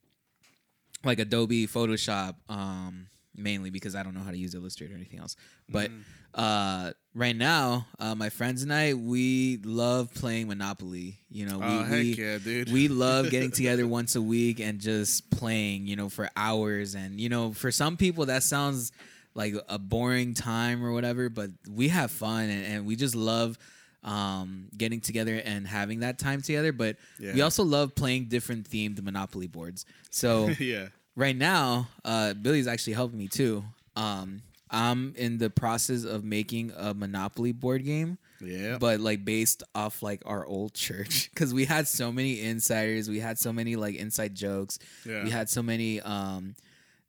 [1.05, 5.21] like Adobe Photoshop, um, mainly because I don't know how to use Illustrator or anything
[5.21, 5.37] else.
[5.69, 6.03] But Mm.
[6.35, 11.21] uh, right now, uh, my friends and I, we love playing Monopoly.
[11.31, 12.71] You know, we Oh, heck we, yeah, dude.
[12.73, 15.87] we love getting together once a week and just playing.
[15.87, 16.95] You know, for hours.
[16.97, 18.91] And you know, for some people, that sounds
[19.38, 23.57] like a boring time or whatever, but we have fun and, and we just love
[24.05, 26.94] um getting together and having that time together but
[27.35, 30.87] we also love playing different themed monopoly boards so yeah.
[31.16, 33.64] right now, uh, Billy's actually helping me too.
[33.96, 38.79] Um, I'm in the process of making a Monopoly board game, Yeah.
[38.79, 43.18] but like based off like our old church because we had so many insiders, we
[43.18, 45.24] had so many like inside jokes, Yeah.
[45.24, 46.55] we had so many um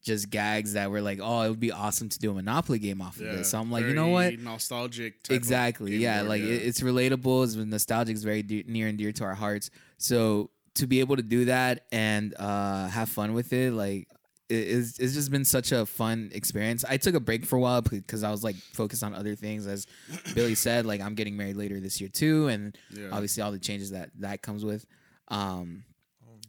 [0.03, 3.01] just gags that were like, oh, it would be awesome to do a Monopoly game
[3.01, 3.31] off of yeah.
[3.33, 3.49] this.
[3.51, 4.39] So I'm like, you know what?
[4.39, 5.15] Nostalgic.
[5.29, 9.35] Exactly yeah like It, it's relatable it's nostalgic it's very near and dear to our
[9.35, 14.07] hearts so to be able to do that and uh have fun with it like
[14.49, 17.81] it's, it's just been such a fun experience i took a break for a while
[17.81, 19.85] because i was like focused on other things as
[20.33, 23.09] billy said like i'm getting married later this year too and Yeah.
[23.11, 24.85] obviously all the changes that that comes with
[25.27, 25.83] um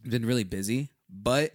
[0.05, 1.53] been really busy but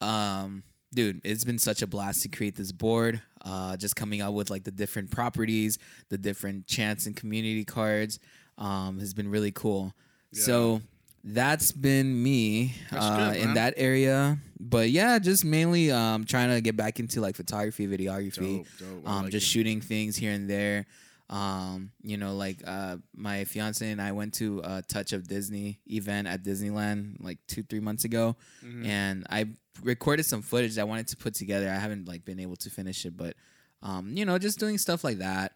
[0.00, 0.62] um
[0.94, 4.50] dude it's been such a blast to create this board uh just coming out with
[4.50, 5.78] like the different properties
[6.10, 8.18] the different chance and community cards
[8.58, 9.92] um has been really cool.
[10.32, 10.82] So
[11.24, 14.38] that's been me uh good, in that area.
[14.60, 19.08] But yeah just mainly um trying to get back into like photography videography Dope, dope.
[19.08, 19.50] Um like just it.
[19.50, 20.86] shooting things here and there
[21.32, 25.78] um you know like uh my fiance and i went to a touch of disney
[25.86, 28.84] event at disneyland like two three months ago Mm-hmm.
[28.86, 29.46] and i
[29.82, 32.68] recorded some footage that i wanted to put together i haven't like been able to
[32.70, 33.34] finish it but
[33.82, 35.52] um you know just doing stuff like that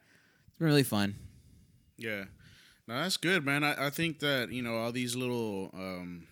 [0.47, 1.15] it's been really fun
[1.97, 2.25] Yeah.
[2.87, 3.63] No, that's good, man.
[3.65, 6.25] I, I think that, you know, all these little um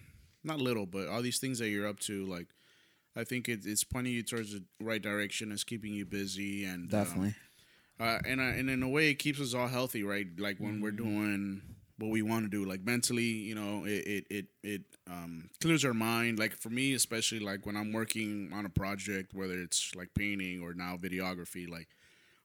[0.43, 2.47] not little, but all these things that you're up to, like
[3.15, 5.51] I think it, it's pointing you towards the right direction.
[5.51, 7.35] It's keeping you busy and um, definitely
[7.99, 10.27] uh, and uh, and in a way, it keeps us all healthy, right?
[10.37, 11.61] Like when we're doing
[11.97, 15.85] what we want to do, like mentally, you know, it it it, it um, clears
[15.85, 16.37] our mind.
[16.39, 20.61] Like for me, especially like when I'm working on a project, whether it's like painting
[20.61, 21.87] or now videography, like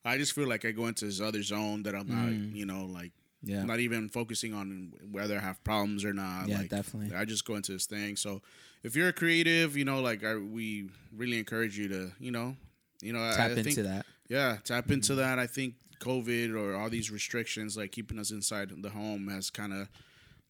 [0.05, 2.85] I just feel like I go into this other zone that I'm not, you know,
[2.87, 6.47] like yeah not even focusing on whether I have problems or not.
[6.49, 7.17] Yeah, like, definitely.
[7.17, 8.17] I just go into this thing.
[8.17, 8.43] So
[8.85, 12.55] if you're a creative, you know, like I, we really encourage you to, you know,
[13.03, 15.39] you know, I- tap I into think, that yeah, tap into that.
[15.39, 19.75] I think COVID or all these restrictions, like keeping us inside the home, has kind
[19.75, 19.91] of,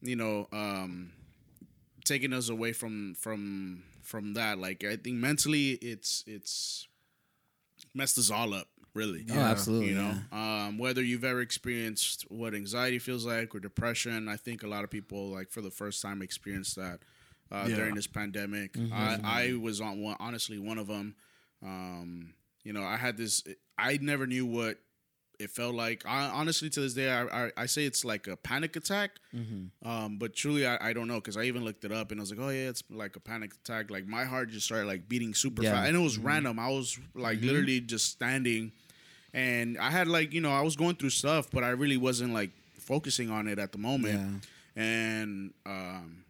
[0.00, 1.10] you know, um,
[2.04, 4.58] taken us away from from from that.
[4.58, 6.86] Like I think mentally, it's it's
[7.94, 8.68] messed us all up.
[8.92, 10.66] Really, oh absolutely you know, yeah.
[10.66, 14.82] um, whether you've ever experienced what anxiety feels like or depression, I think a lot
[14.82, 16.98] of people, like for the first time, experienced that
[17.52, 17.76] uh, Yeah.
[17.76, 18.76] during this pandemic.
[18.92, 21.14] I, I was on one, honestly one of them.
[21.62, 23.42] Um, you know, I had this.
[23.78, 24.78] I never knew what
[25.38, 26.04] it felt like.
[26.06, 29.12] I, honestly, to this day, I, I, I say it's like a panic attack.
[29.82, 32.22] Um, but truly, I, I don't know because I even looked it up and I
[32.22, 33.90] was like, oh yeah, it's like a panic attack.
[33.90, 35.72] Like my heart just started like beating super Yeah.
[35.72, 36.58] fast, and it was random.
[36.58, 38.72] I was like literally just standing,
[39.32, 42.34] and I had like you know I was going through stuff, but I really wasn't
[42.34, 44.42] like focusing on it at the moment.
[44.76, 46.24] And um,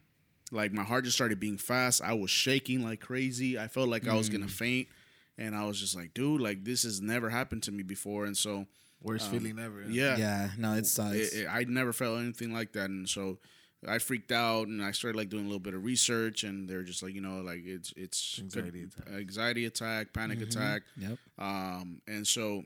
[0.53, 2.01] like my heart just started beating fast.
[2.03, 3.59] I was shaking like crazy.
[3.59, 4.87] I felt like I was gonna faint.
[5.41, 8.37] And I was just like, dude, like this has never happened to me before, and
[8.37, 8.67] so
[9.03, 9.83] Worst feeling ever.
[9.89, 11.17] yeah, Yeah, no, it sucks.
[11.17, 13.39] it, it, I never felt anything like that, and so
[13.89, 16.83] I freaked out, and I started like doing a little bit of research, and they're
[16.83, 19.15] just like, you know, like it's it's Anxiety attack.
[19.15, 21.19] anxiety attack, panic attack, yep.
[21.39, 22.65] um, and so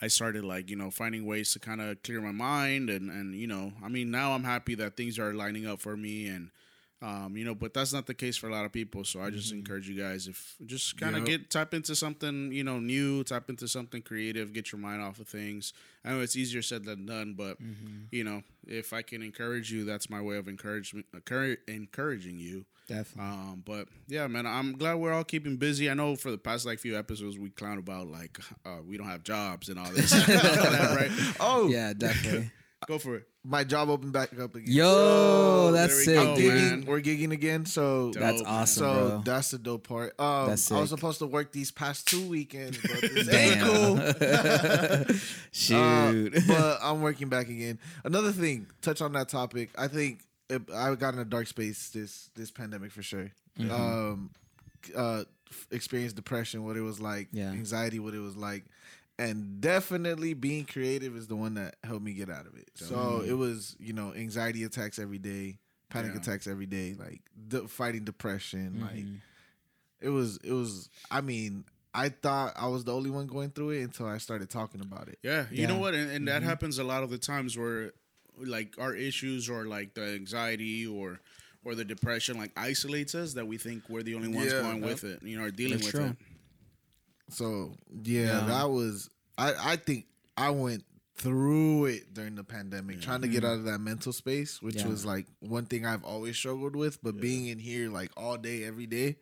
[0.00, 3.34] I started like you know finding ways to kind of clear my mind, and and
[3.34, 6.50] you know, I mean, now I'm happy that things are lining up for me, and
[7.02, 9.02] um, you know, but that's not the case for a lot of people.
[9.04, 11.28] So I just encourage you guys if just kind of Yep.
[11.40, 15.18] get tap into something you know new, tap into something creative, get your mind off
[15.18, 15.72] of things.
[16.04, 17.58] I know it's easier said than done, but
[18.10, 21.06] you know, if I can encourage you, that's my way of encouragement,
[21.68, 22.64] encouraging you.
[22.88, 23.22] Definitely.
[23.32, 25.88] Um, but yeah, man, I'm glad we're all keeping busy.
[25.88, 29.06] I know for the past like few episodes we clown about like uh, we don't
[29.08, 31.10] have jobs and all this, all that, right?
[31.40, 32.50] Oh, yeah, definitely.
[32.88, 33.28] Go for it.
[33.44, 34.72] my job opened back up again.
[34.74, 36.52] Yo, that's we sick, go, dude.
[36.54, 36.82] man.
[36.82, 37.64] gigging, we're gigging again.
[37.66, 39.22] So That's awesome, so bro.
[39.24, 40.18] that's the dope part.
[40.20, 43.66] Um, That's I was supposed to work these past two weekends, but this ain't Damn.
[43.66, 45.16] cool.
[45.52, 46.36] Shoot.
[46.36, 47.78] Uh, but I'm working back again.
[48.04, 49.70] Another thing, touch on that topic.
[49.78, 53.30] I think it, I got in a dark space this this pandemic for sure.
[53.58, 53.70] Mm-hmm.
[53.70, 54.30] Um,
[54.96, 57.50] uh, f- experienced depression, what it was like, Yeah.
[57.50, 58.64] anxiety, what it was like,
[59.28, 62.70] and definitely being creative is the one that helped me get out of it.
[62.74, 65.58] So it was you know anxiety attacks every day,
[65.90, 66.20] panic Yeah.
[66.20, 69.14] attacks every day, like de- fighting depression, like Mm-hmm.
[70.00, 70.88] it was it was.
[71.10, 71.64] I mean.
[71.94, 75.08] I thought I was the only one going through it until I started talking about
[75.08, 75.18] it.
[75.22, 77.92] Yeah, you know what, and, and that happens a lot of the times where
[78.42, 81.20] like our issues or like the anxiety or
[81.66, 84.62] or the depression like isolates us that we think we're the only ones Yeah.
[84.62, 86.04] going with it, you know, or dealing That's with true.
[86.12, 86.16] it.
[87.28, 88.40] So yeah, Yeah.
[88.46, 90.84] that was I I think I went
[91.16, 94.88] through it during the pandemic trying to get out of that mental space, which Yeah.
[94.88, 98.64] was like one thing I've always struggled with, but being in here like all day
[98.64, 99.16] every day,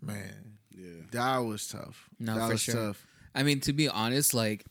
[0.00, 1.02] man, Yeah.
[1.12, 2.08] that was tough.
[2.18, 2.74] No, that for was sure.
[2.74, 3.06] tough.
[3.34, 4.64] I mean, to be honest, like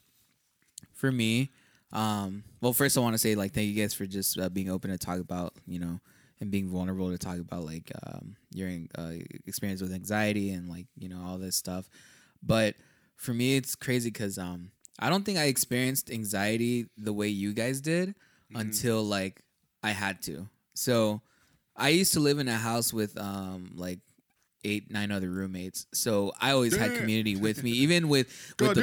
[0.94, 1.52] for me,
[1.92, 4.70] um, well, first I want to say like thank you guys for just uh, being
[4.70, 6.00] open to talk about you know
[6.42, 9.14] and being vulnerable to talk about like um, your uh,
[9.46, 11.88] experience with anxiety and like you know all this stuff.
[12.42, 12.76] But
[13.16, 17.54] for me, it's crazy because um, I don't think I experienced anxiety the way you
[17.54, 18.16] guys did
[18.56, 19.42] until like
[19.82, 20.48] I had to.
[20.76, 21.22] So
[21.76, 24.00] I used to live in a house with um like
[24.64, 25.88] eight nine other roommates.
[25.94, 28.28] So i always had community with me even with,
[28.60, 28.76] with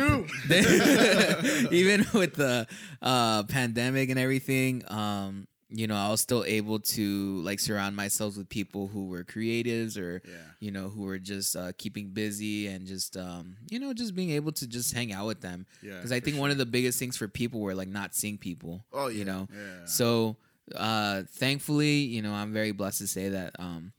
[0.48, 2.66] the, even with the
[3.00, 8.36] uh pandemic and everything um you know i was still able to like surround myself
[8.36, 10.34] with people who were creatives or Yeah.
[10.58, 14.30] you know who were just uh keeping busy and just um you know just being
[14.30, 16.98] able to just hang out with them Yeah, because i think one of the biggest
[16.98, 19.84] things for people were like not seeing people Oh, you know Yeah.
[19.84, 20.36] so
[20.74, 23.92] uh thankfully you know i'm very blessed to say that um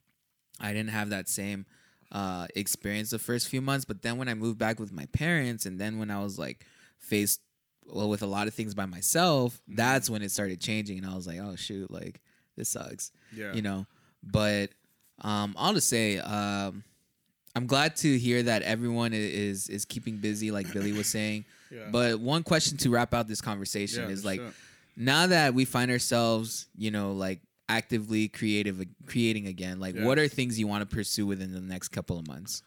[0.60, 1.65] i didn't have that same
[2.12, 5.65] uh experience the first few months but then when i moved back with my parents
[5.65, 6.65] and then when i was like
[6.99, 7.41] faced
[7.88, 9.76] well with a lot of things by myself Mm-hmm.
[9.76, 12.22] that's when it started changing and i was like oh shoot like
[12.58, 13.54] this sucks Yeah.
[13.54, 13.86] you know
[14.24, 14.70] but
[15.22, 16.84] um i'll just say um
[17.56, 21.89] i'm glad to hear that everyone is is keeping busy like billy was saying Yeah.
[21.91, 24.52] but one question to wrap out this conversation Yeah, is like sure.
[24.98, 27.39] now that we find ourselves, you know, like
[27.70, 30.04] actively creative creating again, like Yeah.
[30.06, 32.62] what are things you want to pursue within the next couple of months?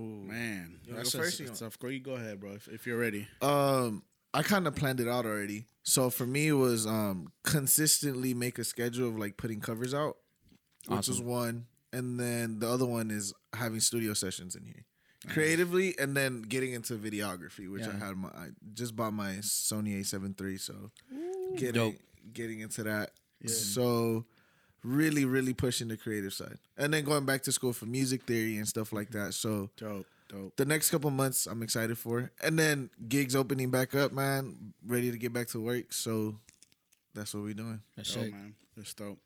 [0.00, 1.40] Man, You wanna that's go a- first?
[1.40, 1.78] You it's tough.
[1.78, 2.52] Go, you go ahead, bro.
[2.52, 3.26] If, if you're ready.
[3.40, 4.02] Um,
[4.34, 5.66] I kind of planned it out already.
[5.82, 10.16] So for me, it was um consistently make a schedule of like putting covers out,
[10.86, 11.26] which was Awesome.
[11.26, 14.84] one, and then the other one is having studio sessions in here,
[15.28, 20.00] creatively, and then getting into videography, which I had my I just bought my Sony
[20.00, 20.90] A7 III, so
[21.56, 21.94] getting Dope.
[22.32, 23.12] getting into that.
[23.46, 24.26] So
[24.86, 28.56] really, really pushing the creative side, and then going back to school for music theory
[28.56, 29.34] and stuff like that.
[29.34, 30.56] So Dope, dope.
[30.56, 32.30] the next couple months I'm excited for.
[32.42, 34.72] And then gigs opening back up, man.
[34.86, 35.92] Ready to get back to work.
[35.92, 36.36] So
[37.14, 37.80] that's what we're doing.
[37.96, 38.54] That's Dope, man.
[38.76, 39.18] That's dope.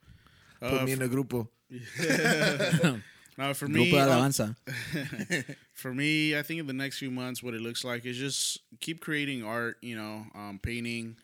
[0.61, 1.49] Put Uh, me in a grupo.
[3.38, 5.55] now for me, Grupo um, Alabanza.
[5.75, 8.61] for me, I think in the next few months, what it looks like is just
[8.81, 9.77] keep creating art.
[9.81, 11.16] You know, um, painting,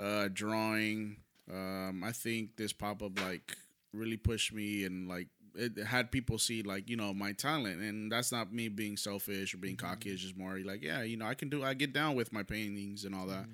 [0.00, 1.16] uh, drawing.
[1.52, 3.56] Um, I think this pop up like
[3.94, 8.10] really pushed me and like it had people see like you know my talent, and
[8.10, 10.10] that's not me being selfish or being cocky.
[10.10, 11.62] It's just more like yeah, you know, I can do.
[11.62, 13.46] I get down with my paintings and all that.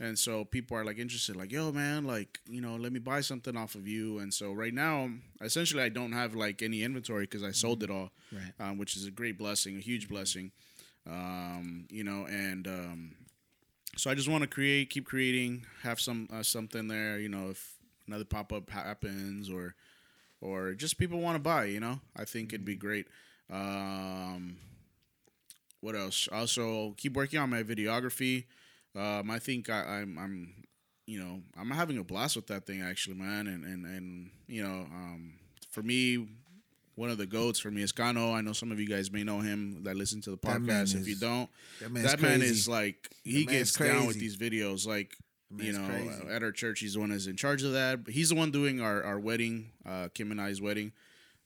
[0.00, 3.20] And so people are like interested, like, yo, man, like, you know, let me buy
[3.20, 4.18] something off of you.
[4.18, 5.08] And so right now,
[5.40, 8.52] essentially, I don't have like any inventory because I sold it all, Right.
[8.58, 10.50] um, which is a great blessing, a huge blessing.
[11.06, 13.12] Um, you know, and um,
[13.96, 17.18] so I just want to create, keep creating, have some uh, something there.
[17.20, 17.73] You know, if
[18.06, 19.74] another pop up happens or
[20.40, 23.06] or just people want to buy, you know, I think it'd be great.
[23.50, 24.58] Um,
[25.80, 26.28] what else?
[26.30, 28.44] Also, keep working on my videography.
[28.94, 30.54] Um, I think I, I'm, I'm,
[31.06, 33.46] you know, I'm having a blast with that thing actually, man.
[33.46, 35.34] And and and you know, um,
[35.70, 36.28] for me,
[36.94, 38.32] one of the goats for me is Kano.
[38.32, 40.94] I know some of you guys may know him that listen to the podcast.
[40.94, 44.86] If is- you don't, that that, man is like he gets down with these videos.
[44.86, 45.16] Like
[45.56, 46.28] you know, crazy.
[46.30, 48.04] at our church, he's the one that's in charge of that.
[48.04, 50.92] But he's the one doing our our wedding, uh, Kim and I's wedding.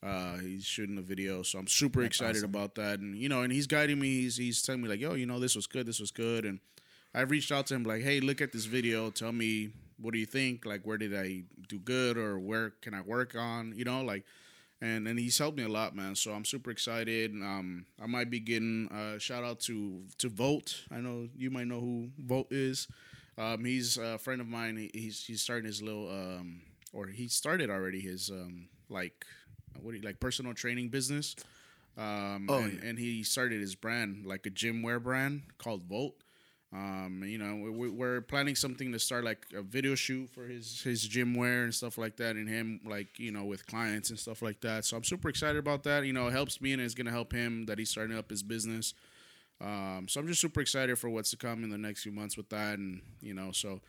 [0.02, 3.00] Uh, he's shooting the video, so I'm super excited about that.
[3.00, 4.20] And you know, and he's guiding me.
[4.20, 6.44] He's he's telling me like, yo, you know, this was good, this was good.
[6.44, 6.60] And
[7.14, 9.10] I've reached out to him like, hey, look at this video.
[9.10, 10.64] Tell me what do you think?
[10.64, 13.74] Like, where did I do good, or where can I work on?
[13.76, 14.24] You know, like.
[14.80, 16.14] And and he's helped me a lot, man.
[16.14, 17.32] So I'm super excited.
[17.32, 20.84] Um, I might be getting a shout out to to Vote.
[20.88, 22.86] I know you might know who Vote is.
[23.38, 24.76] Um, he's a friend of mine.
[24.76, 29.24] He, he's he's starting his little um, or he started already his um, like
[29.80, 31.36] what do you like personal training business.
[31.96, 32.88] Um, Oh, and, yeah.
[32.90, 36.14] and he started his brand like a gym wear brand called Volt.
[36.72, 40.82] Um, you know, we, we're planning something to start like a video shoot for his
[40.82, 44.18] his gym wear and stuff like that, and him like you know with clients and
[44.18, 44.84] stuff like that.
[44.84, 46.04] So I'm super excited about that.
[46.04, 48.42] You know, it helps me and it's gonna help him that he's starting up his
[48.42, 48.94] business.
[49.60, 52.36] Um, so I'm just super excited for what's to come in the next few months
[52.36, 53.80] with that, and you know, so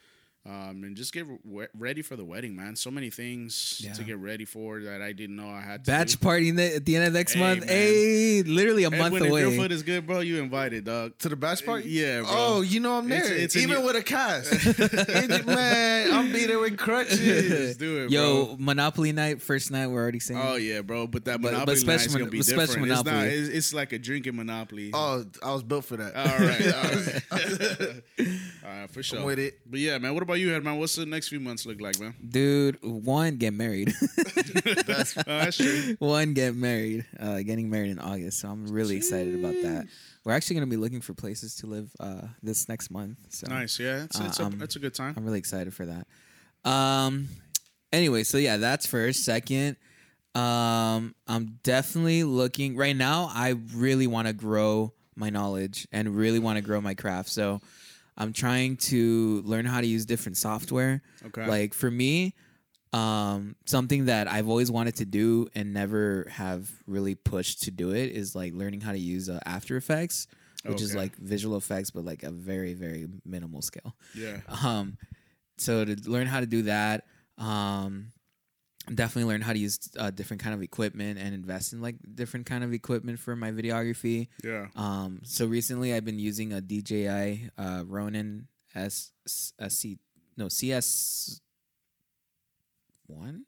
[0.45, 2.75] um, and just get re- ready for the wedding, man.
[2.75, 3.93] So many things Yeah.
[3.93, 5.83] to get ready for that I didn't know I had.
[5.85, 6.17] to Batch do.
[6.19, 7.59] party ne- at the end of next Hey, month.
[7.61, 7.67] man.
[7.69, 9.57] Hey, literally a Edwin, month if your away.
[9.57, 11.17] foot is good, bro, you invited, dog.
[11.19, 11.89] To the batch party?
[11.89, 12.29] Yeah, bro.
[12.31, 13.19] Oh, you know I'm there.
[13.23, 14.51] It's- it's Even new- with a cast.
[14.79, 17.77] It- man, I'm be there with crutches.
[17.77, 18.55] Do it, Yo, bro.
[18.59, 19.87] Monopoly night, first night.
[19.87, 20.39] We're already saying.
[20.41, 21.05] Oh yeah, bro.
[21.07, 22.91] But that But- but Monopoly special night is gonna be special different.
[22.91, 23.27] It's not.
[23.27, 24.91] It's, it's like a drinking Monopoly.
[24.93, 26.15] Oh, I was built for that.
[26.15, 28.03] All right, all right,
[28.65, 29.19] all right, for sure.
[29.19, 29.59] I'm with it.
[29.69, 30.13] But yeah, man.
[30.13, 30.77] What about you, man?
[30.77, 32.13] What's the next few months look like, man?
[32.27, 33.93] Dude, one get married.
[34.85, 35.95] That's Uh, that's true.
[35.99, 37.05] one get married.
[37.19, 39.87] Uh, getting married in August, so I'm really excited about that.
[40.23, 43.17] We're actually gonna be looking for places to live uh, this next month.
[43.29, 43.79] So Nice.
[43.79, 45.13] Yeah, it's, it's, Uh, a, um, it's a good time.
[45.17, 46.07] I'm really excited for that.
[46.69, 47.29] Um
[47.93, 49.23] anyway, so yeah, that's first.
[49.23, 49.77] Second,
[50.35, 56.39] um I'm definitely looking right now I really want to grow my knowledge and really
[56.39, 57.29] want to grow my craft.
[57.29, 57.61] So
[58.19, 61.01] I'm trying to learn how to use different software.
[61.25, 61.47] Okay.
[61.47, 62.35] Like for me,
[62.91, 67.91] um something that I've always wanted to do and never have really pushed to do
[67.91, 70.25] it is like learning how to use uh, After Effects,
[70.65, 74.39] which is like visual effects but like a very very minimal scale yeah.
[74.63, 74.97] um
[75.57, 77.05] so to learn how to do that
[77.37, 78.11] um
[78.95, 82.45] definitely learn how to use uh, different kind of equipment and invest in like different
[82.45, 84.27] kind of equipment for my videography.
[84.43, 84.67] Yeah.
[84.75, 89.11] um so recently i've been using a dji uh ronin s
[89.59, 89.97] s c
[90.37, 91.41] no cs
[93.07, 93.45] one?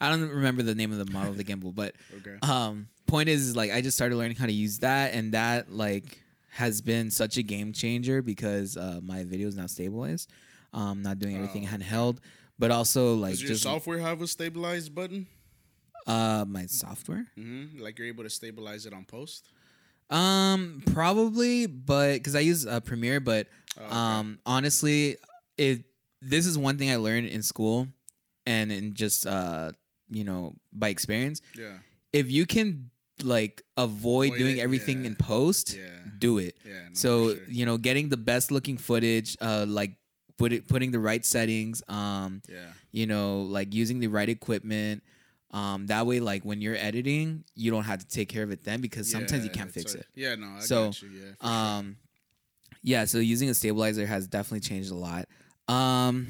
[0.00, 2.36] I don't remember the name of the model of the gimbal but Okay.
[2.42, 5.70] um point is, is like i just started learning how to use that and that
[5.72, 10.30] like has been such a game changer because uh my video is now stabilized.
[10.74, 12.18] Um not doing everything handheld
[12.62, 15.26] but also like Does your just software have a stabilize button?
[16.06, 17.82] uh my software Mm-hmm.
[17.82, 19.42] Like you're able to stabilize it on post.
[20.10, 23.46] um probably but because i use uh, premiere but
[23.80, 23.94] Oh, okay.
[23.96, 25.16] um honestly
[25.56, 25.84] it
[26.20, 27.88] this is one thing i learned in school
[28.46, 29.72] and in just uh
[30.10, 31.78] you know by experience Yeah.
[32.12, 32.90] if you can
[33.24, 35.06] like avoid Avoid doing it, everything yeah.
[35.08, 35.88] in post Yeah.
[36.18, 36.72] do it Yeah.
[36.92, 37.44] no, so sure.
[37.48, 39.92] you know getting the best looking footage uh like
[40.38, 42.58] put it, putting the right settings um yeah.
[42.90, 45.02] you know like using the right equipment
[45.50, 48.64] um that way like when you're editing you don't have to take care of it
[48.64, 50.34] then because sometimes you can't fix it Yeah.
[50.36, 50.46] No.
[50.56, 51.08] I So, you.
[51.08, 51.32] Yeah.
[51.38, 51.52] for sure.
[51.52, 51.96] um
[52.82, 55.28] yeah so using a stabilizer has definitely changed a lot
[55.68, 56.26] um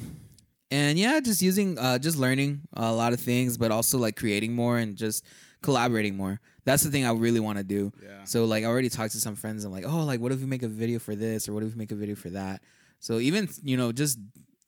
[0.71, 4.55] and yeah just using uh just learning a lot of things but also like creating
[4.55, 5.25] more and just
[5.63, 8.25] collaborating more that's the thing i really want to do Yeah.
[8.25, 10.47] so like i already talked to some friends and like oh like what if we
[10.47, 12.61] make a video for this or what if we make a video for that
[13.03, 14.19] so even you know just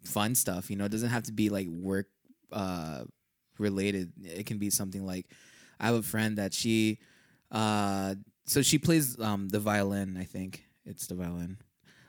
[0.05, 2.09] fun stuff you know it doesn't have to be like work
[2.53, 3.05] uh
[3.59, 4.13] related.
[4.23, 5.27] It can be something like
[5.81, 6.99] i have a friend that she
[7.51, 8.15] uh
[8.47, 10.65] so she plays um the violin i think.
[10.85, 11.59] It's the violin.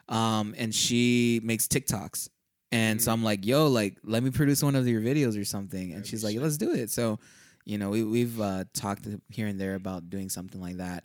[0.09, 2.29] Um and she makes tiktoks.
[2.71, 5.93] And so i'm like yo like let me produce one of your videos or something.
[5.93, 6.89] And That'd she's like let's do it.
[6.89, 7.19] So
[7.65, 11.03] you know we, we've uh talked here and there about doing something like that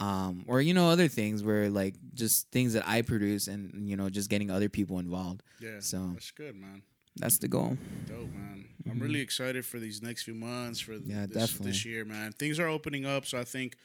[0.00, 3.96] um or you know other things where like just things that i produce and you
[3.96, 5.80] know just getting other people involved Yeah.
[5.80, 6.82] so- that's good, man.
[7.16, 7.76] that's the goal
[8.06, 8.64] Dope, man.
[8.90, 11.10] I'm really excited for these next few months for Mm-hmm.
[11.10, 11.70] Yeah, this, definitely.
[11.72, 12.32] this year, man.
[12.32, 13.76] Things are opening up, so I think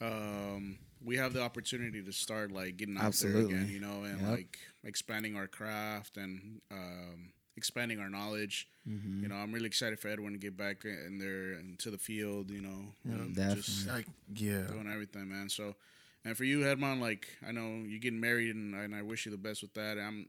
[0.00, 3.54] um, we have the opportunity to start like getting out there Absolutely.
[3.54, 4.30] again, you know, and Yep.
[4.30, 8.66] like expanding our craft and um, expanding our knowledge.
[8.88, 9.22] Mm-hmm.
[9.22, 12.50] You know, I'm really excited for Edwin to get back in there into the field.
[12.50, 12.80] You know,
[13.14, 13.92] um, just definitely.
[13.92, 14.62] Like, yeah.
[14.72, 15.48] doing everything, man.
[15.48, 15.74] So,
[16.24, 19.32] And for you, Hedman, like I know you're getting married, and, and I wish you
[19.32, 19.98] the best with that.
[19.98, 20.28] I'm,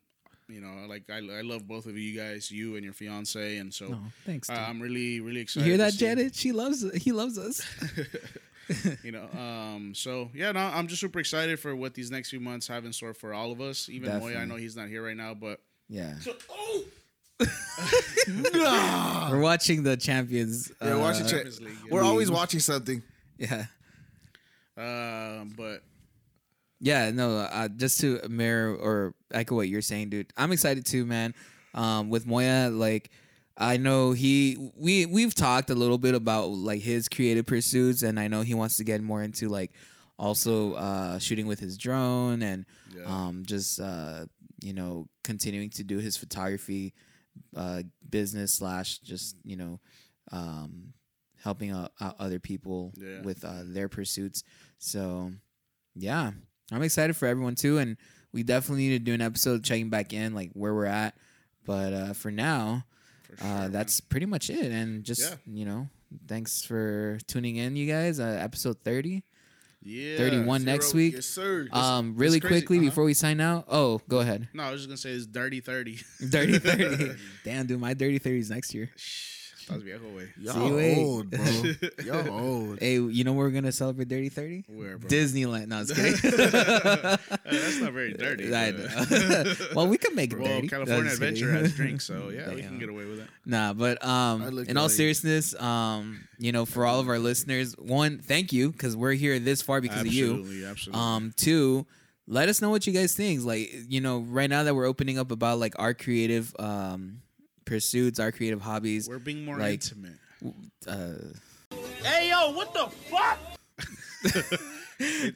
[0.50, 3.74] you know, like I, I love both of you guys, you and your fiance, and
[3.74, 4.50] so Oh, thanks.
[4.50, 4.54] uh.
[4.54, 5.68] I'm really really you excited.
[5.68, 6.36] hear that, Janet?
[6.36, 6.84] She loves.
[7.02, 7.62] He loves us.
[9.04, 12.40] you know um so yeah no i'm just super excited for what these next few
[12.40, 15.04] months have in store for all of us even moy i know he's not here
[15.04, 15.60] right now but
[15.90, 16.14] Yeah.
[16.50, 16.84] oh
[18.28, 20.72] We're watching the champions.
[20.82, 21.28] Yeah, uh, watching.
[21.28, 21.90] Champions League, yeah.
[21.94, 23.02] We're always watching something.
[23.38, 23.66] Yeah.
[24.78, 25.82] um but
[26.80, 30.32] Yeah, no, uh, just to mirror or echo what you're saying, dude.
[30.38, 31.34] I'm excited too, man.
[31.74, 33.12] Um, with Moya, like
[33.58, 38.20] I know he we we've talked a little bit about like his creative pursuits, and
[38.20, 39.72] I know he wants to get more into like
[40.18, 42.66] also uh, shooting with his drone and
[42.96, 43.04] Yeah.
[43.06, 44.26] um, just uh,
[44.62, 46.94] you know continuing to do his photography
[47.56, 49.80] uh, business slash just you know
[50.32, 50.94] um,
[51.44, 53.22] helping out, out other people Yeah.
[53.22, 54.44] with uh, their pursuits.
[54.78, 55.32] So
[55.96, 56.32] yeah,
[56.72, 57.98] I'm excited for everyone too, and
[58.32, 61.16] we definitely need to do an episode checking back in like where we're at.
[61.66, 62.86] But uh, for now,
[63.24, 63.72] for sure, uh, man.
[63.72, 64.72] that's pretty much it.
[64.72, 65.36] And just Yeah.
[65.46, 65.90] you know,
[66.28, 68.20] thanks for tuning in, you guys.
[68.20, 69.24] Uh, episode thirty.
[69.84, 71.16] Yeah 31 next week.
[71.16, 71.68] Yes, sir.
[71.72, 72.86] Um, really quickly Uh-huh.
[72.86, 73.66] before we sign out.
[73.70, 74.48] Oh, go ahead.
[74.54, 77.12] no i was just gonna say it's dirty 30 Dirty thirty.
[77.44, 78.90] Damn, dude, my dirty thirty is next year.
[79.72, 80.28] Estás viejo, güey.
[80.38, 80.98] Y'all wait.
[80.98, 81.42] old, bro.
[82.06, 82.80] Y'all old.
[82.80, 84.66] Hey, you know where we're gonna celebrate dirty thirty?
[84.68, 85.10] Where, bro?
[85.10, 85.68] Disneyland.
[85.68, 86.16] No, I was kidding.
[86.18, 86.30] Hey,
[87.46, 88.54] that's not very dirty.
[88.54, 89.54] I know.
[89.76, 90.68] well, we can make it well, dirty.
[90.68, 91.12] California No.
[91.14, 93.28] Adventure has drinks, so yeah, we can get away with it.
[93.46, 97.74] Nah, but um, in all like- seriousness, um, you know, for all of our listeners,
[97.78, 100.32] one, thank you because we're here this far because of you.
[100.32, 101.02] absolutely, absolutely.
[101.02, 101.86] Um, two,
[102.28, 103.44] let us know what you guys think.
[103.44, 107.22] Like, you know, right now that we're opening up about like our creative um
[107.76, 109.08] pursuits, our creative hobbies.
[109.08, 110.18] We're being more like- intimate.
[110.86, 111.14] Uh,
[112.04, 113.40] Hey yo, what the fuck?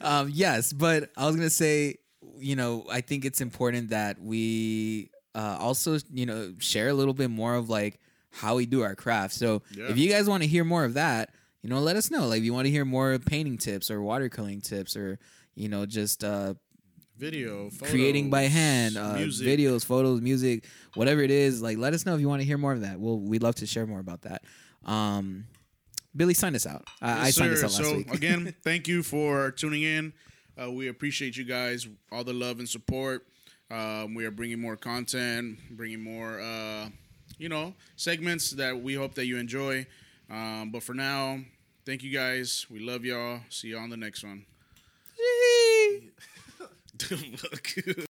[0.02, 1.96] um, yes, but I was gonna say,
[2.38, 7.14] you know, I think it's important that we uh, also, you know, share a little
[7.14, 8.00] bit more of like
[8.32, 9.32] how we do our craft.
[9.34, 9.84] So Yeah.
[9.88, 11.30] if you guys want to hear more of that,
[11.62, 12.26] you know, let us know.
[12.26, 15.18] Like, if you want to hear more painting tips or watercoloring tips or
[15.54, 16.52] you know, just uh,
[17.18, 19.46] Video, creating by hand, uh, music.
[19.46, 20.64] videos, photos, music,
[20.94, 21.62] whatever it is.
[21.62, 23.00] Like, let us know if you want to hear more of that.
[23.00, 24.42] We'll we'd love to share more about that.
[24.84, 25.46] Um,
[26.14, 26.84] Billy, sign us out.
[27.00, 28.12] I, I Yes, signed us out last so week.
[28.14, 30.12] again, thank you for tuning in.
[30.60, 33.26] Uh, we appreciate you guys, all the love and support.
[33.70, 36.88] Um, we are bringing more content, bringing more, uh,
[37.38, 39.86] you know, segments that we hope that you enjoy.
[40.30, 41.40] Um, but for now,
[41.84, 42.66] thank you guys.
[42.70, 43.40] We love y'all.
[43.50, 44.46] See you on the next one.
[47.08, 48.15] This